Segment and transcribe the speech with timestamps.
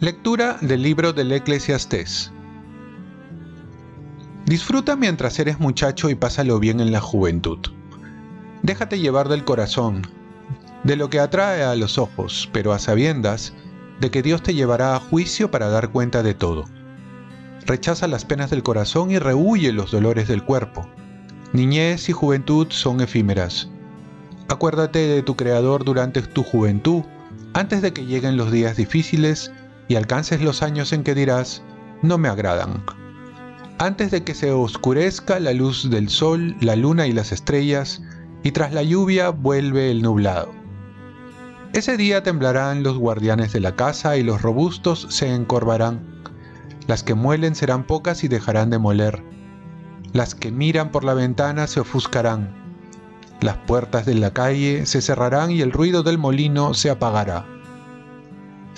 [0.00, 2.32] Lectura del libro del Eclesiastés.
[4.46, 7.58] Disfruta mientras eres muchacho y pásalo bien en la juventud.
[8.62, 10.06] Déjate llevar del corazón,
[10.84, 13.54] de lo que atrae a los ojos, pero a sabiendas
[14.00, 16.66] de que Dios te llevará a juicio para dar cuenta de todo.
[17.68, 20.88] Rechaza las penas del corazón y rehuye los dolores del cuerpo.
[21.52, 23.68] Niñez y juventud son efímeras.
[24.48, 27.02] Acuérdate de tu Creador durante tu juventud,
[27.52, 29.52] antes de que lleguen los días difíciles
[29.86, 31.62] y alcances los años en que dirás,
[32.00, 32.82] no me agradan.
[33.78, 38.00] Antes de que se oscurezca la luz del sol, la luna y las estrellas,
[38.42, 40.54] y tras la lluvia vuelve el nublado.
[41.74, 46.17] Ese día temblarán los guardianes de la casa y los robustos se encorvarán.
[46.88, 49.22] Las que muelen serán pocas y dejarán de moler.
[50.12, 52.52] Las que miran por la ventana se ofuscarán.
[53.40, 57.46] Las puertas de la calle se cerrarán y el ruido del molino se apagará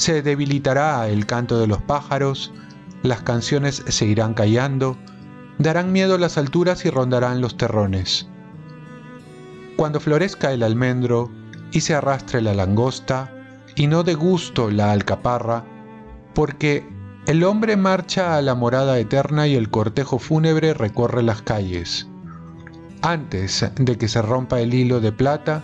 [0.01, 2.55] se debilitará el canto de los pájaros,
[3.03, 4.97] las canciones se irán callando,
[5.59, 8.27] darán miedo las alturas y rondarán los terrones.
[9.77, 11.31] Cuando florezca el almendro
[11.71, 13.31] y se arrastre la langosta,
[13.75, 15.65] y no de gusto la alcaparra,
[16.35, 16.89] porque
[17.31, 22.09] el hombre marcha a la morada eterna y el cortejo fúnebre recorre las calles.
[23.03, 25.63] Antes de que se rompa el hilo de plata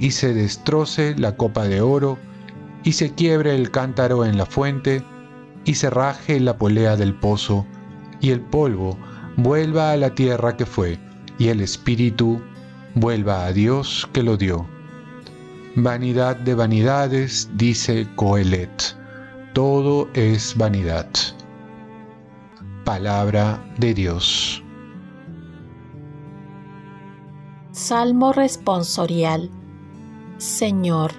[0.00, 2.16] y se destroce la copa de oro,
[2.82, 5.02] y se quiebre el cántaro en la fuente,
[5.66, 7.66] y se raje la polea del pozo,
[8.22, 8.96] y el polvo
[9.36, 10.98] vuelva a la tierra que fue,
[11.36, 12.40] y el espíritu
[12.94, 14.66] vuelva a Dios que lo dio.
[15.74, 18.95] Vanidad de vanidades, dice Coelet,
[19.56, 21.08] todo es vanidad.
[22.84, 24.62] Palabra de Dios.
[27.70, 29.48] Salmo responsorial.
[30.36, 31.12] Señor,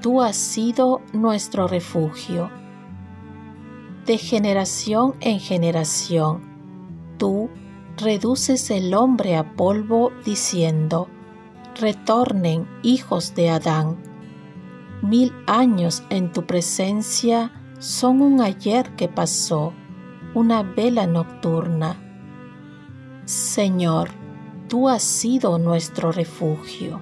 [0.00, 2.50] tú has sido nuestro refugio.
[4.06, 6.40] De generación en generación,
[7.18, 7.50] tú
[7.98, 11.08] reduces el hombre a polvo diciendo,
[11.78, 13.98] retornen hijos de Adán.
[15.02, 19.72] Mil años en tu presencia son un ayer que pasó,
[20.34, 21.96] una vela nocturna.
[23.24, 24.10] Señor,
[24.68, 27.00] tú has sido nuestro refugio.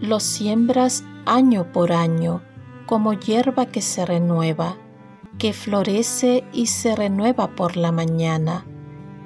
[0.00, 2.42] Lo siembras año por año,
[2.86, 4.76] como hierba que se renueva,
[5.38, 8.66] que florece y se renueva por la mañana,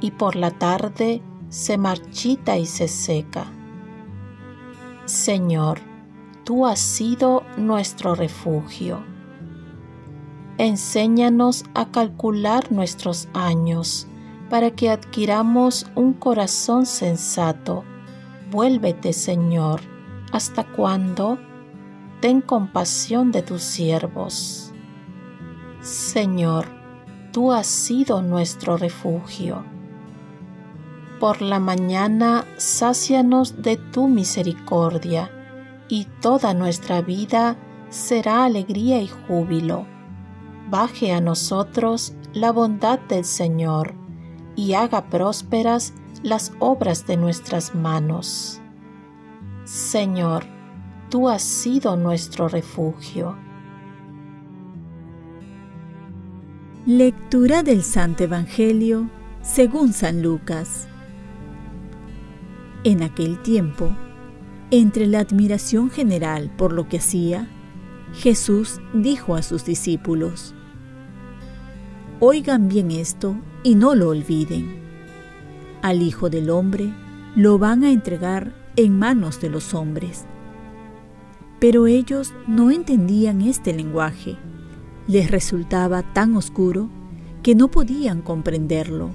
[0.01, 3.47] y por la tarde se marchita y se seca.
[5.07, 5.79] Señor,
[6.45, 9.16] tú has sido nuestro refugio.
[10.59, 14.07] Enséñanos a calcular nuestros años
[14.49, 17.85] para que adquiramos un corazón sensato.
[18.51, 19.81] Vuélvete, Señor,
[20.33, 21.39] ¿hasta cuándo?
[22.21, 24.73] ten compasión de tus siervos.
[25.81, 26.67] Señor,
[27.33, 29.65] tú has sido nuestro refugio.
[31.21, 35.31] Por la mañana sácianos de tu misericordia,
[35.89, 37.57] y toda nuestra vida
[37.91, 39.87] será alegría y júbilo.
[40.69, 43.95] Baje a nosotros la bondad del Señor,
[44.57, 48.61] y haga prósperas las obras de nuestras manos.
[49.65, 50.45] Señor,
[51.11, 53.37] tú has sido nuestro refugio.
[56.85, 59.09] Lectura del Santo Evangelio
[59.43, 60.89] según San Lucas.
[62.83, 63.91] En aquel tiempo,
[64.71, 67.49] entre la admiración general por lo que hacía,
[68.15, 70.56] Jesús dijo a sus discípulos,
[72.21, 74.81] Oigan bien esto y no lo olviden.
[75.83, 76.93] Al Hijo del Hombre
[77.35, 80.27] lo van a entregar en manos de los hombres
[81.59, 84.37] pero ellos no entendían este lenguaje.
[85.07, 86.89] Les resultaba tan oscuro
[87.43, 89.11] que no podían comprenderlo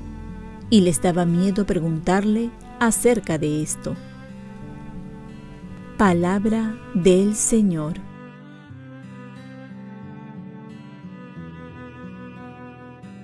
[0.69, 2.49] y les daba miedo preguntarle
[2.79, 3.95] acerca de esto.
[5.97, 8.10] Palabra del Señor.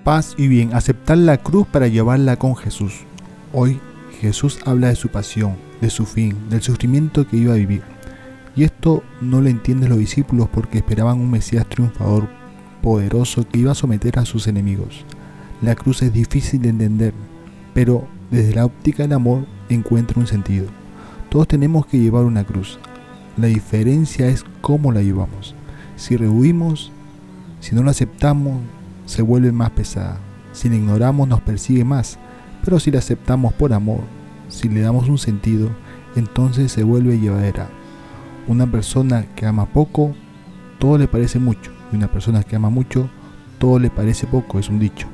[0.07, 3.01] Paz y bien, aceptar la cruz para llevarla con Jesús.
[3.51, 3.77] Hoy
[4.21, 7.81] Jesús habla de su pasión, de su fin, del sufrimiento que iba a vivir
[8.55, 12.29] y esto no lo entienden los discípulos porque esperaban un Mesías triunfador,
[12.81, 15.03] poderoso, que iba a someter a sus enemigos.
[15.61, 17.13] La cruz es difícil de entender,
[17.73, 20.67] pero desde la óptica del amor encuentra un sentido.
[21.29, 22.79] Todos tenemos que llevar una cruz.
[23.35, 25.53] La diferencia es cómo la llevamos.
[25.97, 26.93] Si rehuimos,
[27.59, 28.61] si no la aceptamos,
[29.07, 30.19] se vuelve más pesada.
[30.51, 32.19] Si la ignoramos, nos persigue más.
[32.63, 34.01] pero si la aceptamos por amor,
[34.49, 35.69] si le damos un sentido,
[36.15, 37.69] entonces se vuelve llevadera.
[38.47, 40.13] Una persona que ama poco,
[40.79, 43.09] todo le parece mucho, y una persona que ama mucho,
[43.57, 45.07] todo le parece poco, es un dicho.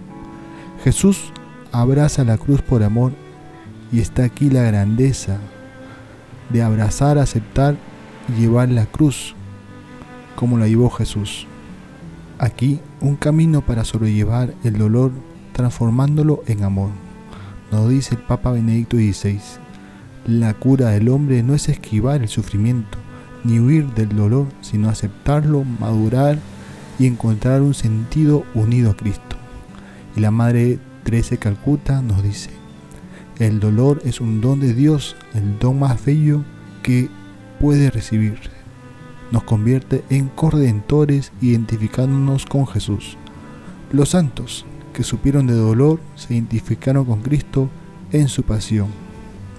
[0.84, 1.31] Jesús
[1.72, 3.12] abraza la cruz por amor
[3.92, 5.38] y está aquí la grandeza
[6.50, 7.75] de abrazar, aceptar
[8.30, 9.36] y llevar la cruz
[10.36, 11.48] como la llevó Jesús.
[12.44, 15.13] Aquí un camino para sobrellevar el dolor
[15.54, 16.90] transformándolo en amor.
[17.72, 19.40] Nos dice el Papa Benedicto XVI,
[20.28, 22.98] la cura del hombre no es esquivar el sufrimiento,
[23.45, 26.38] ni huir del dolor, sino aceptarlo, madurar
[27.00, 29.38] y encontrar un sentido unido a Cristo.
[30.18, 32.50] Y la Madre Teresa Calcuta nos dice,
[33.40, 36.44] el dolor es un don de Dios, el don más bello
[36.81, 37.10] que
[37.62, 38.38] puede recibir.
[39.33, 43.18] Nos convierte en corredentores identificándonos con Jesús.
[43.91, 44.63] Los santos
[44.94, 47.68] que supieron de dolor se identificaron con Cristo
[48.12, 48.89] en su pasión.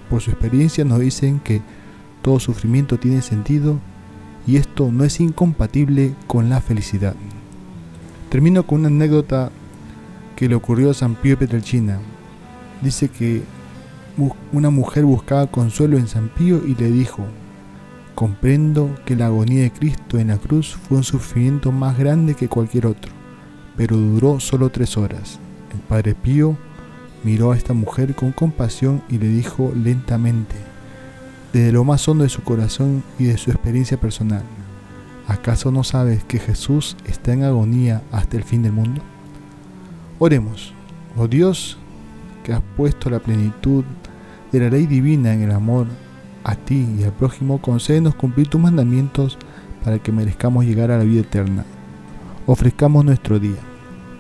[0.09, 1.61] Por su experiencia nos dicen que
[2.23, 3.81] todo sufrimiento tiene sentido
[4.47, 7.17] y esto no es incompatible con la felicidad.
[8.31, 9.50] Termino con una anécdota
[10.37, 11.99] que le ocurrió a San Pío Petrelchina.
[12.81, 13.43] Dice que
[14.53, 17.26] una mujer buscaba consuelo en San Pío y le dijo,
[18.14, 22.49] comprendo que la agonía de Cristo en la cruz fue un sufrimiento más grande que
[22.49, 23.12] cualquier otro,
[23.76, 25.38] pero duró solo tres horas.
[25.72, 26.56] El Padre Pío
[27.25, 30.55] miró a esta mujer con compasión y le dijo lentamente,
[31.52, 34.43] desde lo más hondo de su corazón y de su experiencia personal.
[35.26, 39.00] ¿Acaso no sabes que Jesús está en agonía hasta el fin del mundo?
[40.19, 40.75] Oremos,
[41.16, 41.78] oh Dios,
[42.44, 43.84] que has puesto la plenitud
[44.52, 45.87] de la ley divina en el amor
[46.44, 49.38] a ti y al prójimo, concédenos cumplir tus mandamientos
[49.82, 51.64] para que merezcamos llegar a la vida eterna.
[52.46, 53.56] Ofrezcamos nuestro día.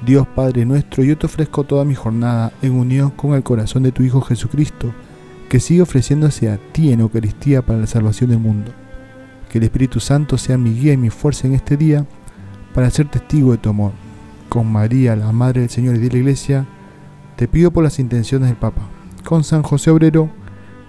[0.04, 3.92] Dios Padre nuestro, yo te ofrezco toda mi jornada en unión con el corazón de
[3.92, 4.92] tu Hijo Jesucristo,
[5.48, 8.72] que sigue ofreciéndose a ti en Eucaristía para la salvación del mundo.
[9.50, 12.06] Que el Espíritu Santo sea mi guía y mi fuerza en este día
[12.74, 13.92] para ser testigo de tu amor.
[14.48, 16.66] Con María, la Madre del Señor y de la Iglesia,
[17.36, 18.82] te pido por las intenciones del Papa.
[19.24, 20.30] Con San José Obrero,